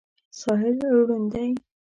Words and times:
ساحل 0.39 0.77
ړوند 1.05 1.27
دی. 1.33 1.49